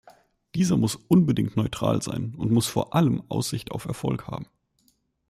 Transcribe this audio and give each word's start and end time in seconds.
Dieser 0.55 0.77
muss 0.77 0.95
unbedingt 0.95 1.55
neutral 1.55 2.01
sein, 2.01 2.33
und 2.33 2.49
muss 2.49 2.65
vor 2.65 2.95
allem 2.95 3.21
Aussicht 3.29 3.69
auf 3.69 3.85
Erfolg 3.85 4.25
haben. 4.25 4.47